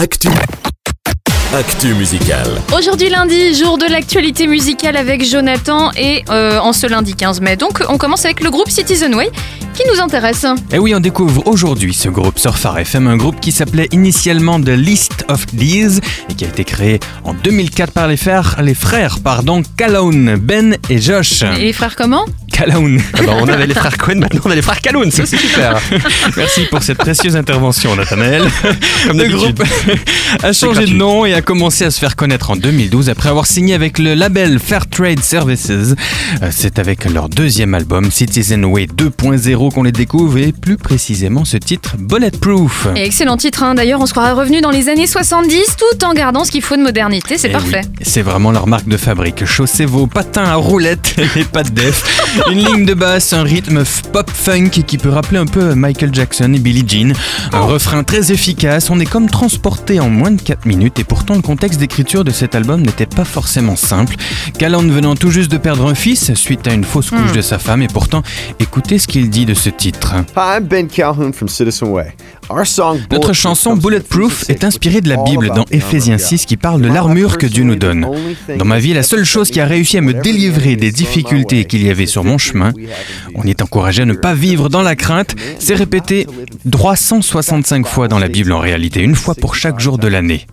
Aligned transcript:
Actu. 0.00 0.30
Actu 1.54 1.92
musicale. 1.92 2.48
Aujourd'hui 2.74 3.10
lundi, 3.10 3.54
jour 3.54 3.76
de 3.76 3.84
l'actualité 3.84 4.46
musicale 4.46 4.96
avec 4.96 5.22
Jonathan 5.22 5.90
et 5.94 6.24
euh, 6.30 6.58
en 6.58 6.72
ce 6.72 6.86
lundi 6.86 7.14
15 7.14 7.42
mai. 7.42 7.56
Donc 7.56 7.82
on 7.86 7.98
commence 7.98 8.24
avec 8.24 8.42
le 8.42 8.48
groupe 8.48 8.70
Citizen 8.70 9.14
Way 9.14 9.30
qui 9.74 9.82
nous 9.92 10.00
intéresse. 10.00 10.46
Et 10.72 10.78
oui, 10.78 10.94
on 10.94 11.00
découvre 11.00 11.46
aujourd'hui 11.46 11.92
ce 11.92 12.08
groupe 12.08 12.38
Surfar 12.38 12.78
FM, 12.78 13.08
un 13.08 13.18
groupe 13.18 13.40
qui 13.40 13.52
s'appelait 13.52 13.88
initialement 13.92 14.58
The 14.58 14.68
List 14.68 15.26
of 15.28 15.44
These 15.48 16.00
et 16.30 16.34
qui 16.34 16.46
a 16.46 16.48
été 16.48 16.64
créé 16.64 16.98
en 17.24 17.34
2004 17.34 17.92
par 17.92 18.08
les 18.08 18.16
frères, 18.16 18.56
les 18.62 18.74
frères 18.74 19.18
pardon, 19.20 19.62
Calhoun, 19.76 20.36
Ben 20.36 20.78
et 20.88 20.98
Josh. 20.98 21.42
Et 21.42 21.64
les 21.64 21.72
frères 21.74 21.94
comment? 21.94 22.24
Calhoun. 22.60 23.00
Ah 23.14 23.22
bah, 23.24 23.32
on 23.40 23.48
avait 23.48 23.66
les 23.66 23.74
frères 23.74 23.96
Cohen, 23.96 24.16
maintenant 24.20 24.40
on 24.44 24.50
a 24.50 24.54
les 24.54 24.60
frères 24.62 24.80
Calhoun, 24.80 25.10
ça 25.10 25.24
c'est 25.24 25.38
super. 25.38 25.80
Merci 26.36 26.62
pour 26.70 26.82
cette 26.82 26.98
précieuse 26.98 27.34
intervention, 27.36 27.96
Nathanaël. 27.96 28.42
Comme 29.06 29.18
Le 29.18 29.28
d'habitude. 29.28 29.54
groupe 29.56 29.62
a 30.42 30.52
changé 30.52 30.84
de 30.86 30.92
nom 30.94 31.24
et 31.24 31.32
a 31.34 31.40
commencé 31.42 31.84
à 31.84 31.90
se 31.90 31.98
faire 31.98 32.16
connaître 32.16 32.50
en 32.50 32.56
2012 32.56 33.08
après 33.08 33.28
avoir 33.30 33.46
signé 33.46 33.74
avec 33.74 33.98
le 33.98 34.12
label 34.14 34.58
Fair 34.58 34.88
Trade 34.88 35.20
Services. 35.22 35.70
Euh, 35.70 35.94
C'est 36.50 36.78
avec 36.78 37.04
leur 37.06 37.28
deuxième 37.30 37.74
album 37.74 38.10
Citizen 38.10 38.64
Way 38.66 38.86
2.0 38.94 39.72
qu'on 39.72 39.82
les 39.82 39.92
découvre 39.92 40.36
et 40.38 40.52
plus 40.52 40.76
précisément 40.76 41.44
ce 41.46 41.56
titre 41.56 41.96
Bulletproof. 41.98 42.88
Et 42.96 43.04
Excellent 43.06 43.36
titre, 43.38 43.62
hein. 43.62 43.74
d'ailleurs 43.74 44.00
on 44.00 44.06
se 44.06 44.12
croirait 44.12 44.32
revenu 44.32 44.60
dans 44.60 44.70
les 44.70 44.88
années 44.88 45.06
70 45.06 45.76
tout 45.78 46.04
en 46.04 46.12
gardant 46.12 46.44
ce 46.44 46.50
qu'il 46.50 46.62
faut 46.62 46.76
de 46.76 46.82
modernité, 46.82 47.38
c'est 47.38 47.48
Eh 47.48 47.52
parfait. 47.52 47.80
oui, 47.84 47.90
c'est 48.02 48.22
vraiment 48.22 48.50
leur 48.52 48.66
marque 48.66 48.86
de 48.88 48.96
fabrique. 48.98 49.44
Chaussez 49.46 49.86
vos 49.86 50.06
patins 50.06 50.44
à 50.44 50.54
roulettes 50.56 51.14
et 51.36 51.44
pas 51.44 51.62
de 51.62 51.70
def. 51.70 52.04
Une 52.50 52.64
ligne 52.64 52.84
de 52.84 52.94
basse, 52.94 53.32
un 53.32 53.44
rythme 53.44 53.84
pop-funk 54.12 54.70
qui 54.84 54.98
peut 54.98 55.08
rappeler 55.08 55.38
un 55.38 55.46
peu 55.46 55.76
Michael 55.76 56.12
Jackson 56.12 56.52
et 56.52 56.58
Billie 56.58 56.84
Jean. 56.84 57.12
Un 57.52 57.60
refrain 57.60 58.02
très 58.02 58.32
efficace. 58.32 58.90
On 58.90 58.98
est 58.98 59.06
comme 59.06 59.30
transporté 59.30 60.00
en 60.00 60.10
moins 60.10 60.32
de 60.32 60.42
4 60.42 60.66
minutes 60.66 60.98
et 60.98 61.04
pourtant 61.04 61.36
le 61.36 61.42
contexte 61.42 61.78
d'écriture 61.78 62.24
de 62.24 62.32
cet 62.32 62.56
album 62.56 62.82
n'était 62.82 63.06
pas 63.06 63.24
forcément 63.24 63.76
simple. 63.76 64.16
Calland 64.58 64.88
venant 64.88 65.14
tout 65.14 65.30
juste 65.30 65.52
de 65.52 65.58
perdre 65.58 65.86
un 65.86 65.94
fils 65.94 66.34
suite 66.34 66.66
à 66.66 66.74
une 66.74 66.84
fausse 66.84 67.10
couche 67.10 67.32
de 67.32 67.40
sa 67.40 67.60
femme 67.60 67.82
et 67.82 67.88
pourtant 67.88 68.22
écoutez 68.58 68.98
ce 68.98 69.06
qu'il 69.06 69.30
dit 69.30 69.46
de 69.46 69.54
ce 69.54 69.70
titre. 69.70 70.14
Hi, 70.36 70.56
I'm 70.58 70.64
Ben 70.64 70.88
Calhoun 70.88 71.32
from 71.32 71.48
Citizen 71.48 71.88
Way. 71.88 72.16
Notre 73.10 73.32
chanson 73.32 73.76
Bulletproof 73.76 74.48
est 74.48 74.64
inspirée 74.64 75.00
de 75.00 75.08
la 75.08 75.22
Bible 75.22 75.50
dans 75.54 75.64
Éphésiens 75.70 76.18
6 76.18 76.46
qui 76.46 76.56
parle 76.56 76.82
de 76.82 76.88
l'armure 76.88 77.38
que 77.38 77.46
Dieu 77.46 77.64
nous 77.64 77.76
donne? 77.76 78.08
Dans 78.58 78.64
ma 78.64 78.78
vie, 78.78 78.92
la 78.92 79.02
seule 79.02 79.24
chose 79.24 79.50
qui 79.50 79.60
a 79.60 79.66
réussi 79.66 79.98
à 79.98 80.00
me 80.00 80.14
délivrer 80.14 80.76
des 80.76 80.90
difficultés 80.90 81.64
qu'il 81.64 81.84
y 81.84 81.90
avait 81.90 82.06
sur 82.06 82.24
mon 82.24 82.38
chemin, 82.38 82.72
on 83.34 83.42
est 83.44 83.62
encouragé 83.62 84.02
à 84.02 84.06
ne 84.06 84.14
pas 84.14 84.34
vivre 84.34 84.68
dans 84.68 84.82
la 84.82 84.96
crainte, 84.96 85.36
c'est 85.58 85.74
répété 85.74 86.26
365 86.70 87.86
fois 87.86 88.08
dans 88.08 88.18
la 88.18 88.28
Bible 88.28 88.52
en 88.52 88.58
réalité, 88.58 89.00
une 89.00 89.14
fois 89.14 89.34
pour 89.34 89.54
chaque 89.54 89.78
jour 89.78 89.98
de 89.98 90.08
l'année. 90.08 90.46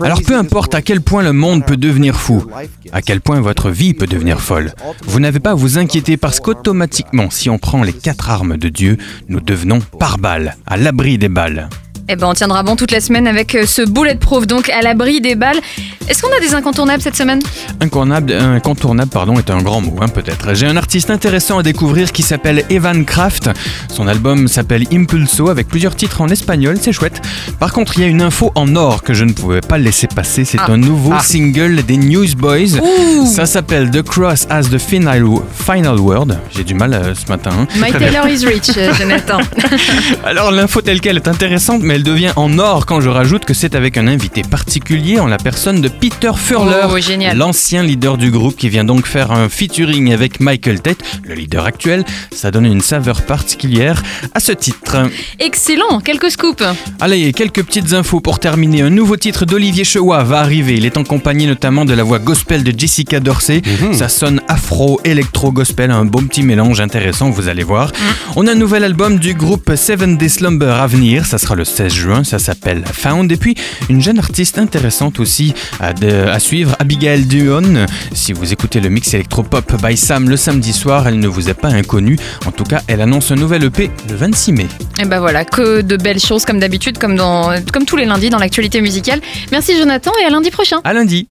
Alors 0.00 0.22
peu 0.22 0.36
importe 0.36 0.74
à 0.74 0.82
quel 0.82 1.00
point 1.00 1.22
le 1.22 1.32
monde 1.32 1.64
peut 1.64 1.76
devenir 1.76 2.16
fou, 2.16 2.44
à 2.92 3.02
quel 3.02 3.20
point 3.20 3.40
votre 3.40 3.70
vie 3.70 3.94
peut 3.94 4.06
devenir 4.06 4.40
folle, 4.40 4.72
vous 5.06 5.20
n'avez 5.20 5.40
pas 5.40 5.52
à 5.52 5.54
vous 5.54 5.78
inquiéter 5.78 6.16
parce 6.16 6.40
qu'automatiquement, 6.40 7.30
si 7.30 7.48
on 7.48 7.58
prend 7.58 7.82
les 7.82 7.92
quatre 7.92 8.30
armes 8.30 8.56
de 8.56 8.68
Dieu, 8.68 8.98
nous 9.28 9.40
devenons 9.40 9.80
par 9.80 10.18
balles, 10.18 10.56
à 10.66 10.76
l'abri 10.76 11.18
des 11.18 11.28
balles. 11.28 11.68
Eh 12.12 12.16
ben 12.16 12.26
on 12.26 12.34
tiendra 12.34 12.64
bon 12.64 12.74
toute 12.74 12.90
la 12.90 13.00
semaine 13.00 13.28
avec 13.28 13.54
euh, 13.54 13.66
ce 13.66 13.82
bulletproof, 13.88 14.44
donc 14.44 14.68
à 14.68 14.80
l'abri 14.82 15.20
des 15.20 15.36
balles. 15.36 15.60
Est-ce 16.08 16.22
qu'on 16.22 16.36
a 16.36 16.40
des 16.40 16.54
incontournables 16.56 17.00
cette 17.00 17.14
semaine? 17.16 17.38
Incontournable, 17.80 18.32
incontournable 18.32 19.10
pardon, 19.12 19.38
est 19.38 19.48
un 19.48 19.62
grand 19.62 19.80
mot, 19.80 19.94
hein, 20.00 20.08
peut-être. 20.08 20.54
J'ai 20.54 20.66
un 20.66 20.76
artiste 20.76 21.10
intéressant 21.10 21.58
à 21.58 21.62
découvrir 21.62 22.10
qui 22.10 22.24
s'appelle 22.24 22.64
Evan 22.68 23.04
Kraft. 23.04 23.48
Son 23.88 24.08
album 24.08 24.48
s'appelle 24.48 24.86
Impulso 24.92 25.50
avec 25.50 25.68
plusieurs 25.68 25.94
titres 25.94 26.20
en 26.20 26.28
espagnol, 26.28 26.78
c'est 26.80 26.90
chouette. 26.92 27.22
Par 27.60 27.72
contre, 27.72 27.92
il 27.96 28.00
y 28.00 28.04
a 28.04 28.08
une 28.08 28.22
info 28.22 28.50
en 28.56 28.74
or 28.74 29.04
que 29.04 29.14
je 29.14 29.24
ne 29.24 29.32
pouvais 29.32 29.60
pas 29.60 29.78
laisser 29.78 30.08
passer. 30.08 30.44
C'est 30.44 30.58
Ah. 30.58 30.72
un 30.72 30.78
nouveau 30.78 31.12
Ah. 31.14 31.22
single 31.22 31.84
des 31.84 31.96
Newsboys. 31.96 32.80
Ouh 32.80 33.26
Ça 33.26 33.46
s'appelle 33.46 33.92
The 33.92 34.02
Cross 34.02 34.48
as 34.50 34.62
the 34.64 34.78
Final, 34.78 35.22
final 35.54 36.00
Word. 36.00 36.26
J'ai 36.56 36.64
du 36.64 36.74
mal 36.74 36.92
euh, 36.92 37.14
ce 37.14 37.28
matin. 37.30 37.50
hein. 37.56 37.66
My 37.76 37.92
Taylor 37.92 38.26
is 38.26 38.44
rich, 38.46 38.70
euh, 38.76 38.92
Jonathan. 38.94 39.38
Alors 40.24 40.50
l'info 40.50 40.80
telle 40.80 41.00
qu'elle 41.00 41.16
est 41.16 41.28
intéressante, 41.28 41.82
mais 41.84 41.99
elle 42.00 42.06
devient 42.06 42.32
en 42.36 42.58
or 42.58 42.86
quand 42.86 43.02
je 43.02 43.10
rajoute 43.10 43.44
que 43.44 43.52
c'est 43.52 43.74
avec 43.74 43.98
un 43.98 44.06
invité 44.06 44.40
particulier 44.40 45.20
en 45.20 45.26
la 45.26 45.36
personne 45.36 45.82
de 45.82 45.88
Peter 45.88 46.30
Furler, 46.34 46.86
Oh, 46.88 47.34
l'ancien 47.34 47.82
leader 47.82 48.16
du 48.16 48.30
groupe 48.30 48.56
qui 48.56 48.70
vient 48.70 48.84
donc 48.84 49.06
faire 49.06 49.32
un 49.32 49.50
featuring 49.50 50.10
avec 50.14 50.40
Michael 50.40 50.80
Tate, 50.80 51.02
le 51.24 51.34
leader 51.34 51.66
actuel. 51.66 52.06
Ça 52.32 52.50
donne 52.50 52.64
une 52.64 52.80
saveur 52.80 53.20
particulière 53.20 54.02
à 54.34 54.40
ce 54.40 54.52
titre. 54.52 55.10
Excellent, 55.38 56.00
quelques 56.02 56.30
scoops. 56.30 56.62
Allez, 57.00 57.34
quelques 57.34 57.62
petites 57.64 57.92
infos 57.92 58.20
pour 58.20 58.38
terminer. 58.38 58.80
Un 58.80 58.88
nouveau 58.90 59.16
titre 59.18 59.44
d'Olivier 59.44 59.84
Chewa 59.84 60.22
va 60.24 60.40
arriver. 60.40 60.76
Il 60.76 60.86
est 60.86 60.96
en 60.96 61.04
compagnie 61.04 61.46
notamment 61.46 61.84
de 61.84 61.92
la 61.92 62.02
voix 62.02 62.18
gospel 62.18 62.64
de 62.64 62.72
Jessica 62.78 63.20
Dorsey. 63.20 63.60
Ça 63.92 64.08
sonne 64.08 64.40
afro, 64.48 65.02
électro, 65.04 65.52
gospel, 65.52 65.90
un 65.90 66.06
bon 66.06 66.24
petit 66.26 66.44
mélange 66.44 66.80
intéressant, 66.80 67.28
vous 67.28 67.48
allez 67.48 67.64
voir. 67.64 67.92
On 68.36 68.46
a 68.46 68.52
un 68.52 68.54
nouvel 68.54 68.84
album 68.84 69.18
du 69.18 69.34
groupe 69.34 69.70
Seven 69.76 70.16
Day 70.16 70.30
Slumber 70.30 70.80
à 70.80 70.86
venir. 70.86 71.26
Ça 71.26 71.36
sera 71.36 71.54
le 71.54 71.66
16 71.66 71.89
juin. 71.92 72.24
Ça 72.24 72.38
s'appelle 72.38 72.82
Found. 72.92 73.30
Et 73.32 73.36
puis, 73.36 73.54
une 73.88 74.00
jeune 74.00 74.18
artiste 74.18 74.58
intéressante 74.58 75.20
aussi 75.20 75.54
à, 75.80 75.92
de- 75.92 76.26
à 76.28 76.38
suivre, 76.38 76.74
Abigail 76.78 77.24
Duon. 77.26 77.86
Si 78.12 78.32
vous 78.32 78.52
écoutez 78.52 78.80
le 78.80 78.88
mix 78.88 79.12
électro-pop 79.14 79.72
by 79.82 79.96
Sam 79.96 80.28
le 80.28 80.36
samedi 80.36 80.72
soir, 80.72 81.06
elle 81.08 81.18
ne 81.18 81.28
vous 81.28 81.48
est 81.48 81.54
pas 81.54 81.68
inconnue. 81.68 82.18
En 82.46 82.50
tout 82.52 82.64
cas, 82.64 82.82
elle 82.86 83.00
annonce 83.00 83.30
un 83.30 83.36
nouvel 83.36 83.64
EP 83.64 83.90
le 84.08 84.14
26 84.16 84.52
mai. 84.52 84.66
Et 85.00 85.04
ben 85.04 85.20
voilà, 85.20 85.44
que 85.44 85.80
de 85.80 85.96
belles 85.96 86.20
choses 86.20 86.44
comme 86.44 86.58
d'habitude, 86.60 86.98
comme, 86.98 87.16
dans, 87.16 87.54
comme 87.72 87.84
tous 87.84 87.96
les 87.96 88.04
lundis 88.04 88.30
dans 88.30 88.38
l'actualité 88.38 88.80
musicale. 88.80 89.20
Merci 89.52 89.76
Jonathan 89.78 90.12
et 90.22 90.26
à 90.26 90.30
lundi 90.30 90.50
prochain. 90.50 90.80
À 90.84 90.92
lundi. 90.92 91.28